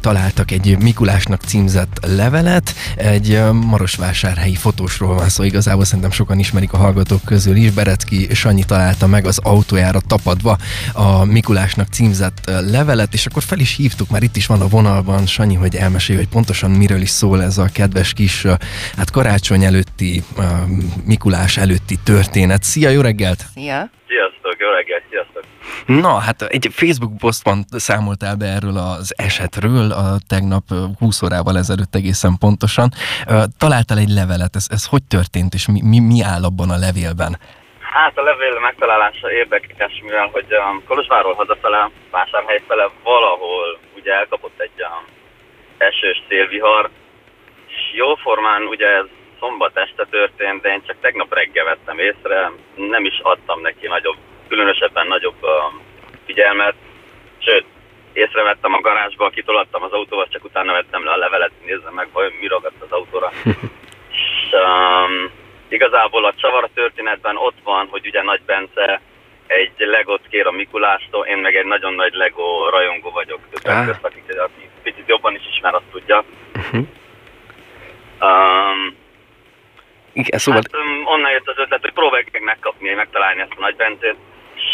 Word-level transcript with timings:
találtak 0.00 0.50
egy 0.50 0.76
Mikulásnak 0.78 1.40
címzett 1.40 1.98
levelet, 2.06 2.74
egy 2.96 3.40
marosvásárhelyi 3.52 4.54
fotósról 4.54 5.14
van 5.14 5.28
szó, 5.28 5.42
igazából 5.42 5.84
szerintem 5.84 6.10
sokan 6.10 6.38
ismerik 6.38 6.72
a 6.72 6.76
hallgatók 6.76 7.24
közül 7.24 7.56
is, 7.56 7.70
Berecki 7.70 8.34
Sanyi 8.34 8.64
találta 8.64 9.06
meg 9.06 9.26
az 9.26 9.38
autójára 9.42 10.00
tapadva 10.00 10.56
a 10.92 11.24
Mikulásnak 11.24 11.88
címzett 11.88 12.50
levelet, 12.70 13.14
és 13.14 13.26
akkor 13.26 13.42
fel 13.42 13.58
is 13.58 13.76
hívtuk, 13.76 14.10
már 14.10 14.22
itt 14.22 14.36
is 14.36 14.46
van 14.46 14.60
a 14.60 14.68
vonalban 14.68 15.26
Sanyi, 15.26 15.54
hogy 15.54 15.74
elmesélj, 15.74 16.18
hogy 16.18 16.28
pontosan 16.28 16.70
miről 16.70 17.00
is 17.00 17.10
szól 17.10 17.42
ez 17.42 17.58
a 17.58 17.68
kedves 17.72 18.12
kis, 18.12 18.46
hát 18.96 19.10
karácsony 19.10 19.64
előtti, 19.64 20.22
Mikulás 21.04 21.56
előtti 21.56 21.98
történet. 22.04 22.62
Szia, 22.62 22.88
jó 22.90 23.00
reggelt! 23.00 23.44
Szia! 23.54 23.90
Sziasztok, 24.08 24.56
jó 24.58 24.68
reggelt, 24.68 25.02
sziasztok! 25.10 25.29
Na, 25.86 26.18
hát 26.18 26.42
egy 26.42 26.68
Facebook 26.72 27.16
posztban 27.18 27.64
számoltál 27.70 28.36
be 28.36 28.46
erről 28.46 28.76
az 28.76 29.14
esetről, 29.16 29.92
a 29.92 30.18
tegnap 30.28 30.64
20 30.98 31.22
órával 31.22 31.56
ezelőtt 31.56 31.94
egészen 31.94 32.36
pontosan. 32.38 32.88
Találtál 33.58 33.98
egy 33.98 34.08
levelet, 34.08 34.54
ez, 34.56 34.66
ez 34.70 34.86
hogy 34.86 35.04
történt, 35.08 35.54
és 35.54 35.68
mi, 35.68 35.80
mi, 35.84 35.98
mi 35.98 36.22
áll 36.22 36.44
abban 36.44 36.70
a 36.70 36.82
levélben? 36.86 37.38
Hát 37.80 38.18
a 38.18 38.22
levél 38.22 38.58
megtalálása 38.60 39.32
érdekes, 39.32 40.00
mivel 40.02 40.28
hogy 40.32 40.46
um, 40.50 40.82
Kolozsvárról 40.86 41.34
hazafele, 41.34 41.90
vásárhely 42.10 42.62
fele 42.68 42.90
valahol 43.02 43.78
ugye 43.96 44.12
elkapott 44.12 44.60
egy 44.60 44.78
um, 44.78 45.04
esős 45.78 46.22
szélvihar, 46.28 46.90
és 47.68 47.76
jóformán 47.92 48.62
ugye 48.62 48.86
ez 48.86 49.06
szombat 49.40 49.76
este 49.76 50.06
történt, 50.10 50.62
de 50.62 50.68
én 50.68 50.82
csak 50.86 50.96
tegnap 51.00 51.34
reggel 51.34 51.64
vettem 51.64 51.98
észre, 51.98 52.52
nem 52.74 53.04
is 53.04 53.18
adtam 53.22 53.60
neki 53.60 53.86
nagyobb, 53.86 54.16
különösebben 54.50 55.06
nagyobb 55.06 55.42
um, 55.42 55.80
figyelmet, 56.26 56.74
sőt, 57.38 57.64
észrevettem 58.12 58.74
a 58.74 58.80
garázsba, 58.80 59.30
kitolattam 59.30 59.82
az 59.82 59.92
autóval, 59.92 60.26
csak 60.30 60.44
utána 60.44 60.72
vettem 60.72 61.04
le 61.04 61.10
a 61.10 61.16
levelet, 61.16 61.52
nézzem 61.64 61.94
meg, 61.94 62.08
vajon 62.12 62.32
mi 62.40 62.46
ragadt 62.46 62.82
az 62.82 62.92
autóra. 62.92 63.30
és 64.12 64.52
um, 64.52 65.30
igazából 65.68 66.24
a 66.24 66.34
csavar 66.36 66.64
a 66.64 66.74
történetben 66.74 67.36
ott 67.36 67.58
van, 67.64 67.86
hogy 67.90 68.06
ugye 68.06 68.22
Nagy 68.22 68.42
Bence 68.46 69.00
egy 69.46 69.72
legot 69.76 70.20
kér 70.30 70.46
a 70.46 70.50
Mikulástól, 70.50 71.26
én 71.26 71.38
meg 71.38 71.56
egy 71.56 71.66
nagyon 71.66 71.94
nagy 71.94 72.12
Lego 72.12 72.68
rajongó 72.70 73.10
vagyok. 73.10 73.40
Többek 73.50 73.84
között, 73.84 74.04
akik, 74.04 74.40
aki 74.40 74.68
picit 74.82 75.08
jobban 75.08 75.34
is 75.34 75.42
ismer, 75.52 75.74
azt 75.74 75.90
tudja. 75.90 76.24
Uh-huh. 76.54 76.86
Um, 78.20 78.96
igen, 80.12 80.38
szóval... 80.38 80.62
Hát, 80.70 80.82
um, 80.82 81.06
onnan 81.06 81.30
jött 81.30 81.48
az 81.48 81.58
ötlet, 81.58 81.80
hogy 81.80 81.92
próbáljuk 81.92 82.30
meg 82.32 82.42
megkapni, 82.42 82.94
megtalálni 82.94 83.40
ezt 83.40 83.54
a 83.56 83.60
nagy 83.60 83.76
Bencét. 83.76 84.16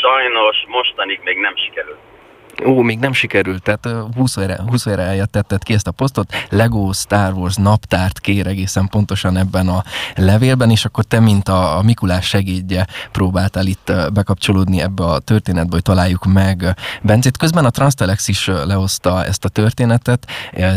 Sajnos 0.00 0.64
mostanig 0.66 1.20
még 1.22 1.38
nem 1.38 1.56
sikerült. 1.56 2.15
Ó, 2.64 2.80
még 2.80 2.98
nem 2.98 3.12
sikerült, 3.12 3.62
tehát 3.62 3.88
20 4.14 4.36
éve, 4.36 4.60
20 4.66 4.86
éve 4.86 5.02
eljettetted 5.02 5.62
ki 5.62 5.72
ezt 5.72 5.86
a 5.86 5.90
posztot, 5.90 6.32
Lego 6.50 6.92
Star 6.92 7.32
Wars 7.32 7.56
naptárt 7.56 8.20
kér 8.20 8.46
egészen 8.46 8.88
pontosan 8.88 9.36
ebben 9.36 9.68
a 9.68 9.84
levélben, 10.14 10.70
és 10.70 10.84
akkor 10.84 11.04
te, 11.04 11.20
mint 11.20 11.48
a, 11.48 11.78
a 11.78 11.82
Mikulás 11.82 12.26
segédje 12.26 12.86
próbáltál 13.12 13.66
itt 13.66 13.92
bekapcsolódni 14.12 14.80
ebbe 14.80 15.04
a 15.04 15.18
történetbe, 15.18 15.74
hogy 15.74 15.82
találjuk 15.82 16.24
meg 16.24 16.74
Bencét. 17.02 17.36
Közben 17.36 17.64
a 17.64 17.70
Transtelex 17.70 18.28
is 18.28 18.46
lehozta 18.46 19.24
ezt 19.24 19.44
a 19.44 19.48
történetet, 19.48 20.26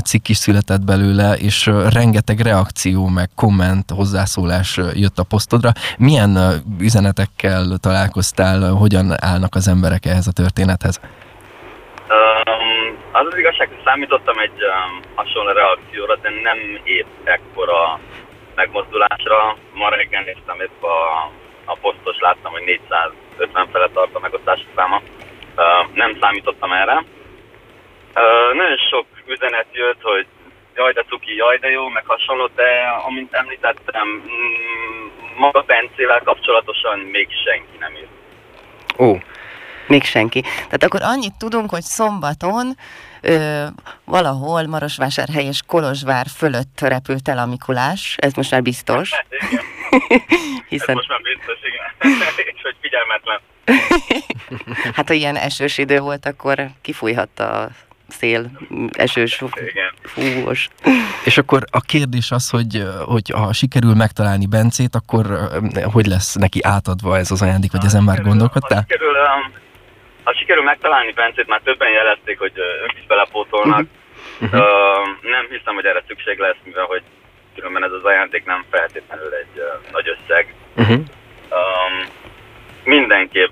cikk 0.04 0.28
is 0.28 0.38
született 0.38 0.82
belőle, 0.82 1.34
és 1.34 1.72
rengeteg 1.90 2.40
reakció, 2.40 3.08
meg 3.08 3.30
komment, 3.36 3.92
hozzászólás 3.92 4.80
jött 4.94 5.20
a 5.20 5.24
posztodra. 5.24 5.72
Milyen 5.98 6.64
üzenetekkel 6.80 7.78
találkoztál, 7.78 8.72
hogyan 8.72 9.24
állnak 9.24 9.56
az 9.56 9.68
emberek 9.68 10.06
ehhez 10.06 10.28
a 10.28 10.32
történethez? 10.32 11.00
Az 13.30 13.36
az 13.36 13.42
igazság, 13.42 13.68
hogy 13.68 13.84
számítottam 13.86 14.40
egy 14.40 14.62
um, 14.64 15.02
hasonló 15.16 15.52
reakcióra, 15.52 16.16
de 16.16 16.30
nem 16.30 16.80
épp 16.84 17.08
ekkora 17.24 18.00
megmozdulásra. 18.56 19.58
Ma 19.74 19.90
reggel 19.90 20.24
néztem 20.24 20.60
épp 20.62 20.84
a, 20.84 21.32
a 21.66 21.76
posztos, 21.82 22.20
láttam, 22.20 22.52
hogy 22.52 22.64
450 22.64 23.68
fele 23.72 23.90
tart 23.94 24.16
a 24.16 24.20
megosztási 24.20 24.66
száma. 24.76 24.96
Uh, 24.96 25.96
nem 25.96 26.18
számítottam 26.22 26.72
erre. 26.72 26.94
Uh, 26.94 28.56
nagyon 28.56 28.78
sok 28.90 29.06
üzenet 29.26 29.68
jött, 29.72 30.02
hogy 30.02 30.26
jaj 30.76 30.94
de 30.94 31.04
cuki, 31.10 31.36
jaj 31.36 31.58
de 31.58 31.70
jó, 31.70 31.88
meg 31.88 32.04
hasonló, 32.06 32.50
de 32.56 32.70
amint 33.08 33.34
említettem, 33.34 34.08
mm, 34.08 35.08
maga 35.38 35.62
Bencével 35.62 36.22
kapcsolatosan 36.24 37.00
még 37.00 37.28
senki 37.46 37.78
nem 37.80 37.94
írt. 37.96 38.16
Ó, 38.98 39.18
még 39.90 40.04
senki. 40.04 40.42
Tehát 40.42 40.84
akkor 40.84 41.02
annyit 41.04 41.34
tudunk, 41.38 41.70
hogy 41.70 41.82
szombaton 41.82 42.78
ö, 43.22 43.66
valahol 44.06 44.68
Marosvásárhely 44.68 45.46
és 45.46 45.62
Kolozsvár 45.66 46.26
fölött 46.38 46.80
repült 46.82 47.28
el 47.28 47.38
a 47.38 47.46
Mikulás, 47.46 48.16
ez 48.20 48.34
most 48.34 48.52
már 48.52 48.62
biztos. 48.62 49.12
Hát, 49.12 49.26
Hiszen... 50.70 50.90
Ez 50.90 50.96
most 50.96 51.10
már 51.10 51.22
biztos, 51.22 51.58
igen. 51.62 52.16
és 52.56 52.62
hogy 52.62 52.76
figyelmetlen. 52.82 53.40
hát 54.96 55.08
ha 55.08 55.14
ilyen 55.14 55.36
esős 55.36 55.78
idő 55.78 56.00
volt, 56.00 56.26
akkor 56.26 56.68
kifújhatta 56.82 57.62
a 57.62 57.70
szél, 58.08 58.52
esős, 58.92 59.44
fúvós. 60.04 60.68
És 61.26 61.38
akkor 61.38 61.64
a 61.72 61.80
kérdés 61.82 62.32
az, 62.32 62.50
hogy, 62.50 62.84
hogy 63.06 63.30
ha 63.30 63.54
sikerül 63.54 63.94
megtalálni 63.94 64.46
Bencét, 64.46 64.96
akkor 64.96 65.50
hogy 65.84 66.06
lesz 66.06 66.36
neki 66.36 66.60
átadva 66.64 67.18
ez 67.18 67.32
az 67.32 67.42
ajándék, 67.42 67.72
vagy 67.72 67.86
ezen 67.86 68.04
már 68.04 68.22
gondolkodtál? 68.22 68.78
Ha 68.78 68.86
sikerül, 68.90 69.14
um, 69.14 69.54
ha 70.30 70.36
sikerül 70.38 70.64
megtalálni 70.64 71.12
Bencét, 71.12 71.48
már 71.48 71.62
többen 71.64 71.92
jelezték, 71.92 72.40
hogy 72.40 72.54
ők 72.84 72.94
is 73.00 73.06
belepótolnak. 73.08 73.86
Uh-huh. 74.42 74.60
Uh, 74.60 75.08
nem 75.22 75.46
hiszem, 75.50 75.74
hogy 75.76 75.86
erre 75.86 76.04
szükség 76.08 76.38
lesz, 76.38 76.62
mivel 76.64 76.86
hogy 76.86 77.04
különben 77.56 77.84
ez 77.84 77.92
az 77.92 78.04
ajándék 78.04 78.46
nem 78.46 78.66
feltétlenül 78.72 79.34
egy 79.34 79.56
uh, 79.56 79.92
nagy 79.92 80.08
összeg. 80.14 80.54
Uh-huh. 80.76 81.00
Um, 81.58 81.96
mindenképp 82.84 83.52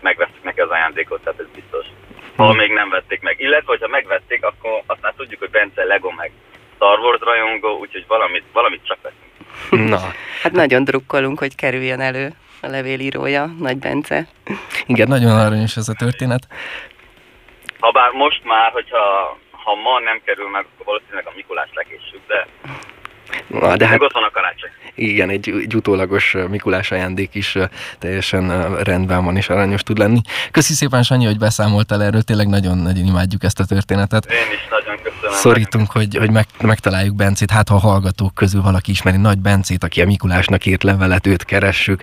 megveszik 0.00 0.42
neki 0.42 0.60
az 0.60 0.70
ajándékot, 0.70 1.22
tehát 1.24 1.40
ez 1.40 1.46
biztos. 1.54 1.86
Ha 2.36 2.42
uh-huh. 2.42 2.58
még 2.58 2.70
nem 2.72 2.88
vették 2.88 3.20
meg. 3.20 3.40
Illetve, 3.40 3.66
hogyha 3.66 3.88
megvették, 3.88 4.44
akkor 4.44 4.82
azt 4.86 5.00
már 5.00 5.12
tudjuk, 5.16 5.40
hogy 5.40 5.50
Bence 5.50 5.84
Lego 5.84 6.10
meg 6.10 6.30
Star 6.74 6.98
Wars 6.98 7.20
rajongó, 7.20 7.78
úgyhogy 7.78 8.04
valamit, 8.06 8.44
valamit 8.52 8.80
csak 8.84 8.98
veszünk. 9.02 9.88
Na. 9.88 10.00
Hát 10.42 10.52
nagyon 10.52 10.84
drukkolunk, 10.84 11.38
hogy 11.38 11.54
kerüljön 11.54 12.00
elő 12.00 12.32
a 12.62 12.66
levélírója, 12.66 13.46
Nagy 13.58 13.76
Bence. 13.76 14.26
Igen, 14.86 15.08
nagyon 15.08 15.38
aranyos 15.38 15.76
ez 15.76 15.88
a 15.88 15.94
történet. 15.94 16.46
Habár 17.78 18.10
most 18.10 18.44
már, 18.44 18.70
hogyha 18.72 19.36
ha 19.50 19.74
ma 19.74 20.00
nem 20.04 20.20
kerül 20.24 20.48
meg, 20.48 20.66
akkor 20.72 20.86
valószínűleg 20.86 21.26
a 21.26 21.32
Mikulás 21.34 21.68
legésük, 21.74 22.20
de 22.26 22.46
Na, 23.46 23.76
de 23.76 23.86
hát, 23.86 24.00
ott 24.00 24.12
van 24.12 24.22
a 24.22 24.30
karácsony. 24.30 24.70
Igen, 24.94 25.28
egy, 25.30 25.48
egy 25.48 25.74
utólagos 25.74 26.36
Mikulás 26.48 26.90
ajándék 26.90 27.34
is 27.34 27.56
teljesen 27.98 28.74
rendben 28.82 29.24
van 29.24 29.36
és 29.36 29.48
aranyos 29.48 29.82
tud 29.82 29.98
lenni. 29.98 30.20
Köszi 30.50 30.72
szépen, 30.72 31.02
Sanyi, 31.02 31.24
hogy 31.24 31.38
beszámoltál 31.38 32.02
erről, 32.02 32.22
tényleg 32.22 32.48
nagyon-nagyon 32.48 33.04
imádjuk 33.04 33.44
ezt 33.44 33.60
a 33.60 33.64
történetet. 33.64 34.24
Én 34.30 34.52
is 34.52 34.68
nagyon. 34.70 34.81
Szorítunk, 35.32 35.90
hogy, 35.90 36.16
hogy 36.16 36.30
meg, 36.30 36.46
megtaláljuk 36.62 37.16
Bencét, 37.16 37.50
hát 37.50 37.68
ha 37.68 37.74
a 37.74 37.78
hallgatók 37.78 38.34
közül 38.34 38.62
valaki 38.62 38.90
ismeri 38.90 39.16
Nagy 39.16 39.38
Bencét, 39.38 39.84
aki 39.84 40.02
a 40.02 40.06
Mikulásnak 40.06 40.66
írt 40.66 40.82
levelet, 40.82 41.26
őt 41.26 41.44
keressük 41.44 42.00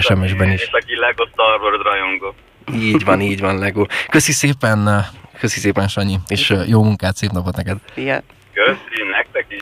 SMS-ben 0.00 0.50
is. 0.50 0.62
És 0.62 0.70
aki 0.72 0.96
Lego 0.96 1.26
Star 1.32 1.60
Wars 1.60 1.82
rajongó. 1.82 2.34
Így 2.74 3.04
van, 3.04 3.20
így 3.20 3.40
van, 3.40 3.58
Lego. 3.58 3.86
Köszi 4.08 4.32
szépen, 4.32 5.06
köszi 5.38 5.60
szépen, 5.60 5.88
Sanyi, 5.88 6.18
és 6.28 6.54
jó 6.66 6.82
munkát, 6.82 7.16
szép 7.16 7.30
napot 7.30 7.56
neked. 7.56 7.76
Yeah. 7.94 8.22
Köszi, 8.52 9.02
nektek 9.10 9.46
is. 9.48 9.60